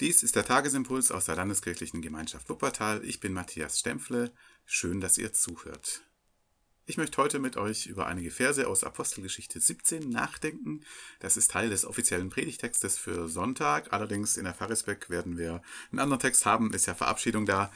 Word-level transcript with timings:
Dies 0.00 0.22
ist 0.22 0.36
der 0.36 0.44
Tagesimpuls 0.44 1.10
aus 1.10 1.24
der 1.24 1.36
Landeskirchlichen 1.36 2.02
Gemeinschaft 2.02 2.50
Wuppertal. 2.50 3.02
Ich 3.02 3.18
bin 3.18 3.32
Matthias 3.32 3.78
Stempfle. 3.78 4.30
Schön, 4.66 5.00
dass 5.00 5.16
ihr 5.16 5.32
zuhört. 5.32 6.02
Ich 6.84 6.98
möchte 6.98 7.16
heute 7.16 7.38
mit 7.38 7.56
euch 7.56 7.86
über 7.86 8.06
einige 8.06 8.30
Verse 8.30 8.68
aus 8.68 8.84
Apostelgeschichte 8.84 9.58
17 9.58 10.10
nachdenken. 10.10 10.84
Das 11.20 11.38
ist 11.38 11.50
Teil 11.50 11.70
des 11.70 11.86
offiziellen 11.86 12.28
Predigtextes 12.28 12.98
für 12.98 13.26
Sonntag. 13.30 13.94
Allerdings 13.94 14.36
in 14.36 14.44
der 14.44 14.52
Pfarrisbeck 14.52 15.08
werden 15.08 15.38
wir 15.38 15.62
einen 15.90 16.00
anderen 16.00 16.20
Text 16.20 16.44
haben, 16.44 16.74
ist 16.74 16.84
ja 16.84 16.94
Verabschiedung 16.94 17.46
da. 17.46 17.72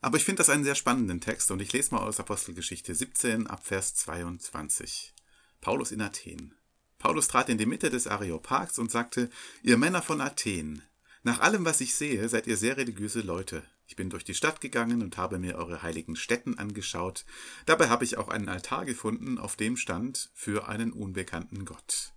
Aber 0.00 0.16
ich 0.16 0.24
finde 0.24 0.38
das 0.38 0.50
einen 0.50 0.62
sehr 0.62 0.76
spannenden 0.76 1.20
Text 1.20 1.50
und 1.50 1.60
ich 1.60 1.72
lese 1.72 1.92
mal 1.92 2.02
aus 2.02 2.20
Apostelgeschichte 2.20 2.94
17 2.94 3.48
ab 3.48 3.66
Vers 3.66 3.96
22. 3.96 5.12
Paulus 5.60 5.90
in 5.90 6.02
Athen. 6.02 6.54
Paulus 6.98 7.26
trat 7.26 7.48
in 7.48 7.58
die 7.58 7.66
Mitte 7.66 7.90
des 7.90 8.06
Areopags 8.06 8.78
und 8.78 8.92
sagte, 8.92 9.28
ihr 9.64 9.76
Männer 9.76 10.02
von 10.02 10.20
Athen, 10.20 10.82
nach 11.22 11.40
allem, 11.40 11.64
was 11.64 11.80
ich 11.80 11.94
sehe, 11.94 12.28
seid 12.28 12.46
ihr 12.46 12.56
sehr 12.56 12.76
religiöse 12.76 13.20
Leute. 13.20 13.62
Ich 13.86 13.96
bin 13.96 14.10
durch 14.10 14.24
die 14.24 14.34
Stadt 14.34 14.60
gegangen 14.60 15.02
und 15.02 15.16
habe 15.16 15.38
mir 15.38 15.56
eure 15.56 15.82
heiligen 15.82 16.14
Stätten 16.14 16.58
angeschaut. 16.58 17.24
Dabei 17.66 17.88
habe 17.88 18.04
ich 18.04 18.18
auch 18.18 18.28
einen 18.28 18.48
Altar 18.48 18.84
gefunden, 18.84 19.38
auf 19.38 19.56
dem 19.56 19.76
stand 19.76 20.30
für 20.34 20.68
einen 20.68 20.92
unbekannten 20.92 21.64
Gott. 21.64 22.12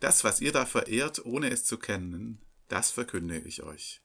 Das, 0.00 0.24
was 0.24 0.40
ihr 0.40 0.52
da 0.52 0.66
verehrt, 0.66 1.24
ohne 1.24 1.50
es 1.50 1.64
zu 1.64 1.78
kennen, 1.78 2.40
das 2.68 2.90
verkünde 2.90 3.38
ich 3.38 3.62
euch. 3.62 4.00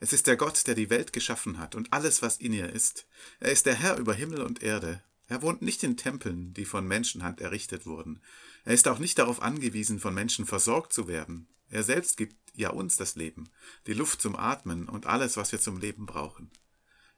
Es 0.00 0.12
ist 0.12 0.28
der 0.28 0.36
Gott, 0.36 0.66
der 0.66 0.74
die 0.74 0.90
Welt 0.90 1.12
geschaffen 1.12 1.58
hat 1.58 1.74
und 1.74 1.92
alles, 1.92 2.22
was 2.22 2.36
in 2.36 2.52
ihr 2.52 2.72
ist. 2.72 3.06
Er 3.40 3.50
ist 3.50 3.66
der 3.66 3.74
Herr 3.74 3.98
über 3.98 4.14
Himmel 4.14 4.42
und 4.42 4.62
Erde. 4.62 5.02
Er 5.26 5.42
wohnt 5.42 5.60
nicht 5.60 5.82
in 5.82 5.96
Tempeln, 5.96 6.54
die 6.54 6.64
von 6.64 6.86
Menschenhand 6.86 7.40
errichtet 7.40 7.84
wurden. 7.84 8.22
Er 8.64 8.74
ist 8.74 8.88
auch 8.88 8.98
nicht 8.98 9.18
darauf 9.18 9.42
angewiesen, 9.42 9.98
von 9.98 10.14
Menschen 10.14 10.46
versorgt 10.46 10.92
zu 10.92 11.08
werden. 11.08 11.48
Er 11.68 11.82
selbst 11.82 12.16
gibt 12.16 12.36
ja 12.58 12.70
uns 12.70 12.96
das 12.96 13.14
Leben, 13.14 13.48
die 13.86 13.94
Luft 13.94 14.20
zum 14.20 14.36
Atmen 14.36 14.88
und 14.88 15.06
alles, 15.06 15.36
was 15.36 15.52
wir 15.52 15.60
zum 15.60 15.78
Leben 15.78 16.06
brauchen. 16.06 16.50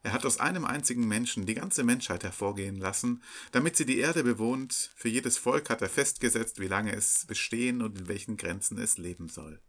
Er 0.03 0.13
hat 0.13 0.25
aus 0.25 0.39
einem 0.39 0.65
einzigen 0.65 1.07
Menschen 1.07 1.45
die 1.45 1.55
ganze 1.55 1.85
Menschheit 1.85 2.25
hervorgehen 2.25 2.77
lassen, 2.77 3.23
damit 3.53 3.77
sie 3.77 3.85
die 3.85 3.99
Erde 3.99 4.25
bewohnt. 4.25 4.93
Für 4.97 5.09
jedes 5.09 5.37
Volk 5.37 5.69
hat 5.69 5.83
er 5.83 5.91
festgesetzt, 5.91 6.59
wie 6.59 6.69
lange 6.69 6.95
es 6.95 7.27
bestehen 7.27 7.83
und 7.83 7.99
in 7.99 8.09
welchen 8.09 8.39
Grenzen 8.39 8.79
es 8.79 8.97
leben 8.97 9.29
soll. 9.29 9.61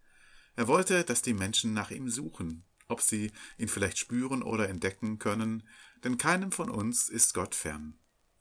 Er 0.56 0.68
wollte, 0.68 1.04
dass 1.04 1.22
die 1.22 1.34
Menschen 1.34 1.74
nach 1.74 1.92
ihm 1.92 2.10
suchen, 2.10 2.64
ob 2.88 3.02
sie 3.02 3.32
ihn 3.58 3.68
vielleicht 3.68 3.98
spüren 3.98 4.42
oder 4.42 4.70
entdecken 4.70 5.20
können, 5.20 5.68
denn 6.04 6.18
keinem 6.18 6.52
von 6.52 6.70
uns 6.70 7.10
ist 7.10 7.34
Gott 7.34 7.56
fern. 7.56 7.98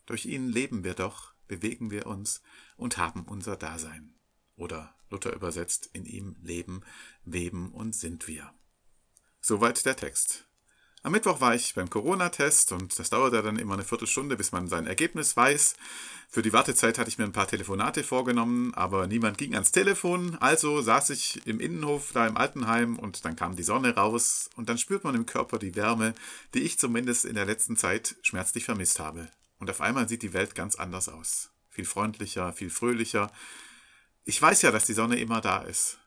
Durch 0.07 0.27
ihn 0.27 0.49
leben 0.49 0.85
wir 0.85 0.95
doch, 0.95 1.35
bewegen 1.49 1.91
wir 1.91 2.07
uns 2.07 2.43
und 2.77 2.99
haben 2.99 3.25
unser 3.25 3.57
Dasein. 3.57 4.15
Oder 4.61 4.95
Luther 5.09 5.33
übersetzt, 5.33 5.89
in 5.95 6.05
ihm 6.05 6.37
leben, 6.43 6.83
weben 7.25 7.73
und 7.73 7.95
sind 7.95 8.29
wir. 8.29 8.53
Soweit 9.41 9.87
der 9.87 9.97
Text. 9.97 10.47
Am 11.03 11.13
Mittwoch 11.13 11.41
war 11.41 11.55
ich 11.55 11.75
beim 11.75 11.89
Corona-Test 11.89 12.73
und 12.73 12.99
das 12.99 13.09
dauerte 13.09 13.43
dann 13.43 13.59
immer 13.59 13.73
eine 13.73 13.85
Viertelstunde, 13.85 14.37
bis 14.37 14.53
man 14.53 14.69
sein 14.69 14.87
Ergebnis 14.87 15.35
weiß. 15.35 15.77
Für 16.29 16.43
die 16.43 16.53
Wartezeit 16.53 16.99
hatte 16.99 17.09
ich 17.09 17.17
mir 17.17 17.25
ein 17.25 17.33
paar 17.33 17.49
Telefonate 17.49 18.05
vorgenommen, 18.05 18.75
aber 18.75 19.07
niemand 19.07 19.39
ging 19.39 19.55
ans 19.55 19.73
Telefon. 19.73 20.37
Also 20.41 20.83
saß 20.83 21.09
ich 21.09 21.47
im 21.47 21.59
Innenhof 21.59 22.13
da 22.13 22.27
im 22.27 22.37
Altenheim 22.37 22.99
und 22.99 23.25
dann 23.25 23.37
kam 23.37 23.57
die 23.57 23.63
Sonne 23.63 23.95
raus 23.95 24.51
und 24.57 24.69
dann 24.69 24.77
spürt 24.77 25.05
man 25.05 25.15
im 25.15 25.25
Körper 25.25 25.59
die 25.59 25.75
Wärme, 25.75 26.13
die 26.53 26.61
ich 26.61 26.79
zumindest 26.79 27.25
in 27.25 27.35
der 27.35 27.47
letzten 27.47 27.79
Zeit 27.79 28.17
schmerzlich 28.21 28.67
vermisst 28.67 29.01
habe. 29.01 29.31
Und 29.59 29.71
auf 29.71 29.81
einmal 29.81 30.07
sieht 30.07 30.21
die 30.21 30.35
Welt 30.35 30.55
ganz 30.55 30.77
anders 30.77 31.09
aus. 31.09 31.51
Viel 31.71 31.87
freundlicher, 31.87 32.53
viel 32.53 32.69
fröhlicher. 32.69 33.33
Ich 34.25 34.41
weiß 34.41 34.63
ja, 34.63 34.71
dass 34.71 34.87
die 34.87 34.95
Sonne 34.95 35.19
immer 35.19 35.41
da 35.41 35.63
ist. 35.63 35.99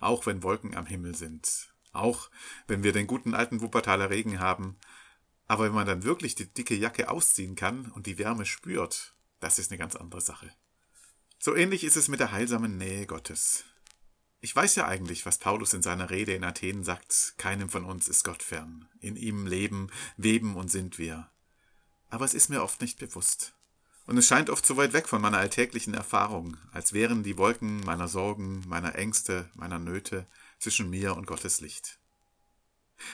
Auch 0.00 0.26
wenn 0.26 0.42
Wolken 0.42 0.76
am 0.76 0.86
Himmel 0.86 1.14
sind. 1.14 1.72
Auch 1.92 2.30
wenn 2.66 2.82
wir 2.82 2.92
den 2.92 3.06
guten 3.06 3.34
alten 3.34 3.60
Wuppertaler 3.60 4.10
Regen 4.10 4.40
haben. 4.40 4.76
Aber 5.46 5.64
wenn 5.64 5.72
man 5.72 5.86
dann 5.86 6.04
wirklich 6.04 6.34
die 6.34 6.52
dicke 6.52 6.74
Jacke 6.74 7.10
ausziehen 7.10 7.56
kann 7.56 7.90
und 7.92 8.06
die 8.06 8.18
Wärme 8.18 8.46
spürt, 8.46 9.14
das 9.40 9.58
ist 9.58 9.70
eine 9.70 9.78
ganz 9.78 9.96
andere 9.96 10.20
Sache. 10.20 10.50
So 11.38 11.54
ähnlich 11.54 11.84
ist 11.84 11.96
es 11.96 12.08
mit 12.08 12.20
der 12.20 12.32
heilsamen 12.32 12.78
Nähe 12.78 13.06
Gottes. 13.06 13.64
Ich 14.40 14.54
weiß 14.54 14.74
ja 14.76 14.86
eigentlich, 14.86 15.24
was 15.24 15.38
Paulus 15.38 15.72
in 15.72 15.82
seiner 15.82 16.10
Rede 16.10 16.34
in 16.34 16.44
Athen 16.44 16.84
sagt, 16.84 17.34
keinem 17.38 17.70
von 17.70 17.84
uns 17.84 18.08
ist 18.08 18.24
Gott 18.24 18.42
fern. 18.42 18.88
In 19.00 19.16
ihm 19.16 19.46
leben, 19.46 19.90
weben 20.16 20.56
und 20.56 20.70
sind 20.70 20.98
wir. 20.98 21.30
Aber 22.10 22.24
es 22.24 22.34
ist 22.34 22.50
mir 22.50 22.62
oft 22.62 22.80
nicht 22.80 22.98
bewusst. 22.98 23.54
Und 24.06 24.18
es 24.18 24.26
scheint 24.26 24.50
oft 24.50 24.66
so 24.66 24.76
weit 24.76 24.92
weg 24.92 25.08
von 25.08 25.22
meiner 25.22 25.38
alltäglichen 25.38 25.94
Erfahrung, 25.94 26.58
als 26.72 26.92
wären 26.92 27.22
die 27.22 27.38
Wolken 27.38 27.80
meiner 27.84 28.08
Sorgen, 28.08 28.62
meiner 28.66 28.96
Ängste, 28.96 29.48
meiner 29.54 29.78
Nöte 29.78 30.26
zwischen 30.58 30.90
mir 30.90 31.16
und 31.16 31.26
Gottes 31.26 31.60
Licht. 31.60 31.98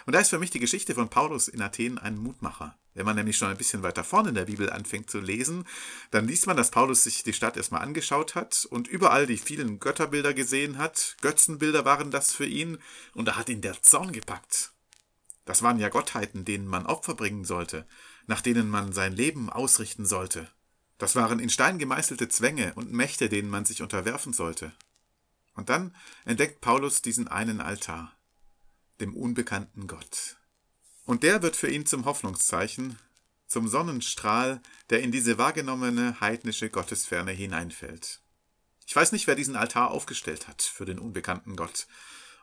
Und 0.06 0.14
da 0.14 0.20
ist 0.20 0.30
für 0.30 0.38
mich 0.38 0.50
die 0.50 0.58
Geschichte 0.58 0.94
von 0.94 1.08
Paulus 1.08 1.48
in 1.48 1.62
Athen 1.62 1.98
ein 1.98 2.18
Mutmacher. 2.18 2.76
Wenn 2.92 3.06
man 3.06 3.16
nämlich 3.16 3.38
schon 3.38 3.48
ein 3.48 3.56
bisschen 3.56 3.82
weiter 3.82 4.02
vorne 4.02 4.30
in 4.30 4.34
der 4.34 4.46
Bibel 4.46 4.68
anfängt 4.70 5.10
zu 5.10 5.20
lesen, 5.20 5.64
dann 6.10 6.26
liest 6.26 6.46
man, 6.46 6.56
dass 6.56 6.72
Paulus 6.72 7.04
sich 7.04 7.22
die 7.22 7.32
Stadt 7.32 7.56
erstmal 7.56 7.82
angeschaut 7.82 8.34
hat 8.34 8.66
und 8.68 8.88
überall 8.88 9.26
die 9.26 9.38
vielen 9.38 9.78
Götterbilder 9.78 10.34
gesehen 10.34 10.76
hat. 10.76 11.16
Götzenbilder 11.20 11.84
waren 11.84 12.10
das 12.10 12.32
für 12.32 12.46
ihn 12.46 12.78
und 13.14 13.26
da 13.26 13.36
hat 13.36 13.48
ihn 13.48 13.60
der 13.60 13.80
Zorn 13.82 14.12
gepackt. 14.12 14.72
Das 15.44 15.62
waren 15.62 15.78
ja 15.78 15.88
Gottheiten, 15.88 16.44
denen 16.44 16.66
man 16.66 16.86
Opfer 16.86 17.14
bringen 17.14 17.44
sollte, 17.44 17.86
nach 18.26 18.40
denen 18.40 18.68
man 18.68 18.92
sein 18.92 19.14
Leben 19.14 19.50
ausrichten 19.50 20.04
sollte. 20.04 20.48
Das 21.00 21.16
waren 21.16 21.40
in 21.40 21.48
Stein 21.48 21.78
gemeißelte 21.78 22.28
Zwänge 22.28 22.74
und 22.74 22.92
Mächte, 22.92 23.30
denen 23.30 23.48
man 23.48 23.64
sich 23.64 23.80
unterwerfen 23.80 24.34
sollte. 24.34 24.70
Und 25.54 25.70
dann 25.70 25.96
entdeckt 26.26 26.60
Paulus 26.60 27.00
diesen 27.00 27.26
einen 27.26 27.62
Altar, 27.62 28.12
dem 29.00 29.16
unbekannten 29.16 29.86
Gott. 29.86 30.36
Und 31.06 31.22
der 31.22 31.40
wird 31.40 31.56
für 31.56 31.70
ihn 31.70 31.86
zum 31.86 32.04
Hoffnungszeichen, 32.04 32.98
zum 33.46 33.66
Sonnenstrahl, 33.66 34.60
der 34.90 35.00
in 35.00 35.10
diese 35.10 35.38
wahrgenommene 35.38 36.20
heidnische 36.20 36.68
Gottesferne 36.68 37.32
hineinfällt. 37.32 38.20
Ich 38.86 38.94
weiß 38.94 39.12
nicht, 39.12 39.26
wer 39.26 39.36
diesen 39.36 39.56
Altar 39.56 39.92
aufgestellt 39.92 40.48
hat 40.48 40.60
für 40.60 40.84
den 40.84 40.98
unbekannten 40.98 41.56
Gott, 41.56 41.86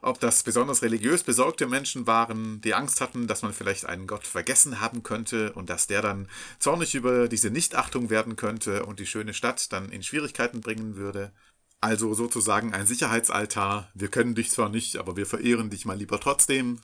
ob 0.02 0.20
das 0.20 0.44
besonders 0.44 0.82
religiös 0.82 1.24
besorgte 1.24 1.68
Menschen 1.68 2.08
waren, 2.08 2.62
die 2.62 2.74
Angst 2.74 3.02
hatten, 3.02 3.28
dass 3.28 3.42
man 3.42 3.54
vielleicht 3.54 3.86
einen 3.86 4.08
Gott 4.08 4.28
vergessen 4.28 4.80
haben 4.80 5.04
könnte 5.04 5.54
und 5.54 5.70
dass 5.70 5.88
der 5.88 6.02
dann 6.02 6.28
zornig 6.60 6.96
über 6.96 7.28
diese 7.28 7.50
Nichtachtung 7.50 8.10
werden 8.10 8.36
könnte 8.36 8.86
und 8.86 9.00
die 9.00 9.08
schöne 9.08 9.34
Stadt 9.34 9.72
dann 9.74 9.90
in 9.90 10.04
Schwierigkeiten 10.04 10.62
bringen 10.62 10.96
würde. 10.96 11.32
Also 11.80 12.14
sozusagen 12.14 12.74
ein 12.74 12.88
Sicherheitsaltar. 12.88 13.92
Wir 13.94 14.08
können 14.08 14.36
dich 14.36 14.50
zwar 14.52 14.70
nicht, 14.70 14.98
aber 14.98 15.16
wir 15.16 15.26
verehren 15.26 15.70
dich 15.70 15.86
mal 15.86 15.98
lieber 15.98 16.20
trotzdem. 16.20 16.82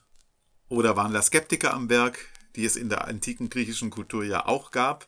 Oder 0.70 0.96
waren 0.96 1.14
da 1.14 1.22
Skeptiker 1.22 1.74
am 1.74 1.90
Werk, 1.90 2.20
die 2.56 2.66
es 2.66 2.76
in 2.76 2.90
der 2.90 3.08
antiken 3.08 3.50
griechischen 3.50 3.90
Kultur 3.90 4.24
ja 4.24 4.46
auch 4.46 4.72
gab, 4.72 5.08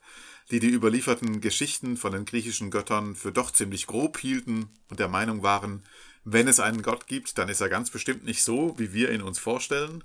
die 0.52 0.60
die 0.60 0.70
überlieferten 0.70 1.42
Geschichten 1.42 1.98
von 1.98 2.12
den 2.12 2.26
griechischen 2.26 2.72
Göttern 2.72 3.16
für 3.16 3.32
doch 3.32 3.52
ziemlich 3.52 3.88
grob 3.88 4.18
hielten 4.20 4.70
und 4.90 5.00
der 5.00 5.08
Meinung 5.08 5.44
waren, 5.44 5.84
wenn 6.25 6.47
es 6.47 6.59
einen 6.59 6.81
Gott 6.81 7.06
gibt, 7.06 7.38
dann 7.38 7.50
ist 7.50 7.62
er 7.62 7.69
ganz 7.69 7.91
bestimmt 7.91 8.25
nicht 8.25 8.44
so, 8.44 8.78
wie 8.80 8.94
wir 8.94 9.12
ihn 9.12 9.22
uns 9.22 9.38
vorstellen. 9.38 10.03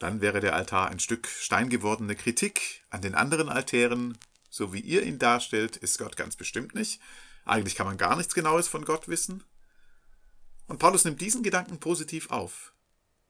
Dann 0.00 0.20
wäre 0.20 0.40
der 0.40 0.54
Altar 0.54 0.90
ein 0.90 0.98
Stück 0.98 1.28
steingewordene 1.28 2.16
Kritik 2.16 2.82
an 2.90 3.02
den 3.02 3.14
anderen 3.14 3.48
Altären. 3.48 4.18
So 4.50 4.72
wie 4.72 4.80
ihr 4.80 5.04
ihn 5.04 5.20
darstellt, 5.20 5.76
ist 5.76 5.98
Gott 5.98 6.16
ganz 6.16 6.34
bestimmt 6.34 6.74
nicht. 6.74 7.00
Eigentlich 7.44 7.76
kann 7.76 7.86
man 7.86 7.98
gar 7.98 8.16
nichts 8.16 8.34
Genaues 8.34 8.66
von 8.66 8.84
Gott 8.84 9.06
wissen. 9.06 9.44
Und 10.66 10.80
Paulus 10.80 11.04
nimmt 11.04 11.20
diesen 11.20 11.44
Gedanken 11.44 11.78
positiv 11.78 12.30
auf. 12.30 12.72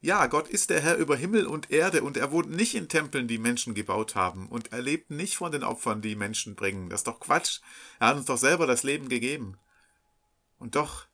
Ja, 0.01 0.25
Gott 0.25 0.47
ist 0.47 0.71
der 0.71 0.81
Herr 0.81 0.95
über 0.95 1.15
Himmel 1.15 1.45
und 1.45 1.69
Erde 1.69 2.01
und 2.01 2.17
er 2.17 2.31
wohnt 2.31 2.49
nicht 2.49 2.73
in 2.73 2.87
Tempeln, 2.87 3.27
die 3.27 3.37
Menschen 3.37 3.75
gebaut 3.75 4.15
haben 4.15 4.47
und 4.47 4.71
er 4.71 4.81
lebt 4.81 5.11
nicht 5.11 5.35
von 5.35 5.51
den 5.51 5.63
Opfern, 5.63 6.01
die 6.01 6.15
Menschen 6.15 6.55
bringen. 6.55 6.89
Das 6.89 7.01
ist 7.01 7.07
doch 7.07 7.19
Quatsch. 7.19 7.59
Er 7.99 8.07
hat 8.07 8.17
uns 8.17 8.25
doch 8.25 8.37
selber 8.37 8.65
das 8.65 8.83
Leben 8.83 9.09
gegeben. 9.09 9.59
Und 10.57 10.75
doch 10.75 11.08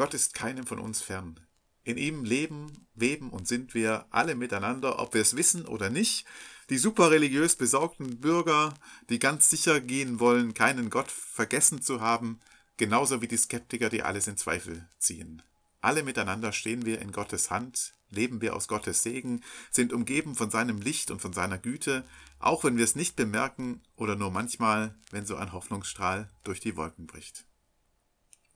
Gott 0.00 0.14
ist 0.14 0.32
keinem 0.32 0.66
von 0.66 0.78
uns 0.78 1.02
fern. 1.02 1.38
In 1.84 1.98
ihm 1.98 2.24
leben, 2.24 2.86
weben 2.94 3.28
und 3.28 3.46
sind 3.46 3.74
wir 3.74 4.06
alle 4.08 4.34
miteinander, 4.34 4.98
ob 4.98 5.12
wir 5.12 5.20
es 5.20 5.36
wissen 5.36 5.66
oder 5.66 5.90
nicht. 5.90 6.24
Die 6.70 6.78
superreligiös 6.78 7.54
besorgten 7.56 8.18
Bürger, 8.18 8.72
die 9.10 9.18
ganz 9.18 9.50
sicher 9.50 9.78
gehen 9.78 10.18
wollen, 10.18 10.54
keinen 10.54 10.88
Gott 10.88 11.10
vergessen 11.10 11.82
zu 11.82 12.00
haben, 12.00 12.40
genauso 12.78 13.20
wie 13.20 13.28
die 13.28 13.36
Skeptiker, 13.36 13.90
die 13.90 14.02
alles 14.02 14.26
in 14.26 14.38
Zweifel 14.38 14.88
ziehen. 14.98 15.42
Alle 15.82 16.02
miteinander 16.02 16.52
stehen 16.52 16.86
wir 16.86 17.02
in 17.02 17.12
Gottes 17.12 17.50
Hand, 17.50 17.92
leben 18.08 18.40
wir 18.40 18.56
aus 18.56 18.68
Gottes 18.68 19.02
Segen, 19.02 19.42
sind 19.70 19.92
umgeben 19.92 20.34
von 20.34 20.50
seinem 20.50 20.80
Licht 20.80 21.10
und 21.10 21.20
von 21.20 21.34
seiner 21.34 21.58
Güte, 21.58 22.04
auch 22.38 22.64
wenn 22.64 22.78
wir 22.78 22.84
es 22.84 22.96
nicht 22.96 23.16
bemerken 23.16 23.82
oder 23.96 24.16
nur 24.16 24.30
manchmal, 24.30 24.94
wenn 25.10 25.26
so 25.26 25.36
ein 25.36 25.52
Hoffnungsstrahl 25.52 26.30
durch 26.42 26.60
die 26.60 26.74
Wolken 26.74 27.06
bricht. 27.06 27.44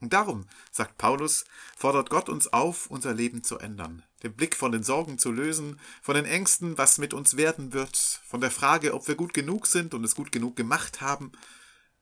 Darum, 0.09 0.47
sagt 0.71 0.97
Paulus, 0.97 1.45
fordert 1.75 2.09
Gott 2.09 2.29
uns 2.29 2.51
auf, 2.51 2.87
unser 2.87 3.13
Leben 3.13 3.43
zu 3.43 3.57
ändern, 3.57 4.03
den 4.23 4.33
Blick 4.33 4.55
von 4.55 4.71
den 4.71 4.83
Sorgen 4.83 5.17
zu 5.17 5.31
lösen, 5.31 5.79
von 6.01 6.15
den 6.15 6.25
Ängsten, 6.25 6.77
was 6.77 6.97
mit 6.97 7.13
uns 7.13 7.37
werden 7.37 7.73
wird, 7.73 7.97
von 8.25 8.41
der 8.41 8.51
Frage, 8.51 8.93
ob 8.93 9.07
wir 9.07 9.15
gut 9.15 9.33
genug 9.33 9.67
sind 9.67 9.93
und 9.93 10.03
es 10.03 10.15
gut 10.15 10.31
genug 10.31 10.55
gemacht 10.55 11.01
haben, 11.01 11.31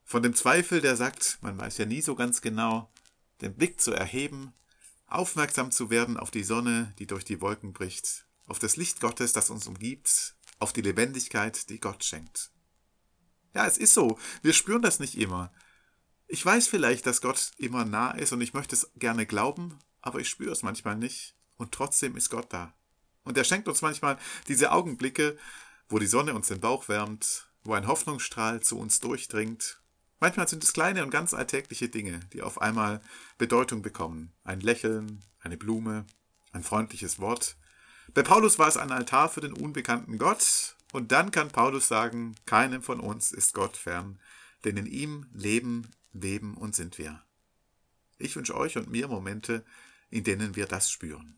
von 0.06 0.24
dem 0.24 0.36
Zweifel, 0.36 0.82
der 0.82 0.96
sagt, 0.96 1.40
man 1.42 1.58
weiß 1.58 1.78
ja 1.78 1.86
nie 1.86 2.02
so 2.02 2.16
ganz 2.16 2.42
genau, 2.42 2.92
den 3.42 3.56
Blick 3.56 3.80
zu 3.80 3.94
erheben 3.94 4.54
aufmerksam 5.14 5.72
zu 5.72 5.90
werden 5.90 6.18
auf 6.18 6.32
die 6.32 6.44
Sonne, 6.44 6.94
die 7.00 7.08
durch 7.08 7.24
die 7.24 7.40
Wolken 7.40 7.72
bricht, 7.72 8.26
auf 8.48 8.60
das 8.60 8.76
Licht 8.76 9.00
Gottes, 9.00 9.32
das 9.32 9.50
uns 9.50 9.68
umgibt, 9.68 10.36
auf 10.60 10.74
die 10.74 10.82
Lebendigkeit, 10.82 11.70
die 11.70 11.80
Gott 11.80 12.04
schenkt. 12.04 12.52
Ja, 13.54 13.68
es 13.68 13.78
ist 13.78 13.94
so, 13.94 14.18
wir 14.42 14.54
spüren 14.54 14.82
das 14.82 15.00
nicht 15.00 15.18
immer. 15.18 15.54
Ich 16.28 16.46
weiß 16.46 16.68
vielleicht, 16.68 17.06
dass 17.06 17.22
Gott 17.22 17.52
immer 17.58 17.86
nah 17.86 18.12
ist 18.12 18.32
und 18.32 18.42
ich 18.42 18.54
möchte 18.54 18.76
es 18.76 18.92
gerne 18.96 19.26
glauben, 19.26 19.78
aber 20.02 20.20
ich 20.20 20.30
spüre 20.30 20.52
es 20.52 20.64
manchmal 20.64 20.96
nicht 20.96 21.36
und 21.58 21.72
trotzdem 21.72 22.16
ist 22.16 22.30
Gott 22.30 22.52
da. 22.52 22.74
Und 23.24 23.38
er 23.38 23.44
schenkt 23.44 23.68
uns 23.68 23.82
manchmal 23.82 24.18
diese 24.48 24.72
Augenblicke, 24.72 25.38
wo 25.90 26.00
die 26.00 26.08
Sonne 26.08 26.34
uns 26.34 26.48
den 26.48 26.60
Bauch 26.60 26.88
wärmt, 26.90 27.48
wo 27.64 27.74
ein 27.74 27.88
Hoffnungsstrahl 27.88 28.62
zu 28.62 28.78
uns 28.78 29.00
durchdringt. 29.00 29.80
Manchmal 30.20 30.48
sind 30.48 30.64
es 30.64 30.74
kleine 30.74 31.04
und 31.04 31.10
ganz 31.10 31.34
alltägliche 31.34 31.90
Dinge, 31.90 32.20
die 32.34 32.42
auf 32.42 32.62
einmal 32.62 33.02
Bedeutung 33.38 33.82
bekommen. 33.82 34.34
Ein 34.44 34.62
Lächeln, 34.62 35.24
eine 35.42 35.58
Blume, 35.58 36.06
ein 36.52 36.64
freundliches 36.64 37.20
Wort. 37.20 37.58
Bei 38.14 38.24
Paulus 38.24 38.60
war 38.60 38.68
es 38.68 38.78
ein 38.78 38.92
Altar 38.92 39.30
für 39.30 39.42
den 39.42 39.54
unbekannten 39.54 40.18
Gott, 40.18 40.76
und 40.94 41.12
dann 41.12 41.32
kann 41.32 41.50
Paulus 41.50 41.88
sagen, 41.88 42.36
keinem 42.46 42.84
von 42.84 43.00
uns 43.00 43.32
ist 43.32 43.56
Gott 43.56 43.76
fern, 43.76 44.20
denn 44.64 44.78
in 44.78 44.86
ihm 44.86 45.26
leben, 45.34 45.90
weben 46.14 46.56
und 46.56 46.76
sind 46.76 46.98
wir. 46.98 47.22
Ich 48.18 48.36
wünsche 48.36 48.56
euch 48.56 48.78
und 48.78 48.90
mir 48.90 49.08
Momente, 49.08 49.66
in 50.10 50.24
denen 50.24 50.56
wir 50.56 50.68
das 50.68 50.90
spüren. 50.90 51.38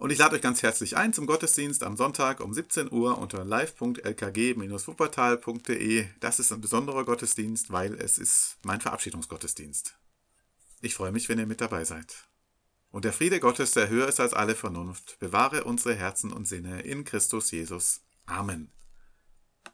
Und 0.00 0.10
ich 0.10 0.18
lade 0.18 0.34
euch 0.34 0.42
ganz 0.42 0.62
herzlich 0.62 0.96
ein 0.96 1.12
zum 1.12 1.26
Gottesdienst 1.26 1.82
am 1.82 1.94
Sonntag 1.94 2.40
um 2.40 2.54
17 2.54 2.90
Uhr 2.90 3.18
unter 3.18 3.44
live.lkg-wuppertal.de. 3.44 6.06
Das 6.20 6.38
ist 6.38 6.52
ein 6.52 6.62
besonderer 6.62 7.04
Gottesdienst, 7.04 7.70
weil 7.70 7.96
es 7.96 8.16
ist 8.16 8.56
mein 8.62 8.80
Verabschiedungsgottesdienst. 8.80 9.98
Ich 10.80 10.94
freue 10.94 11.12
mich, 11.12 11.28
wenn 11.28 11.38
ihr 11.38 11.44
mit 11.44 11.60
dabei 11.60 11.84
seid. 11.84 12.28
Und 12.90 13.04
der 13.04 13.12
Friede 13.12 13.40
Gottes, 13.40 13.72
der 13.72 13.90
höher 13.90 14.08
ist 14.08 14.20
als 14.20 14.32
alle 14.32 14.54
Vernunft, 14.54 15.18
bewahre 15.20 15.64
unsere 15.64 15.94
Herzen 15.94 16.32
und 16.32 16.48
Sinne 16.48 16.80
in 16.80 17.04
Christus 17.04 17.50
Jesus. 17.50 18.00
Amen. 18.24 18.72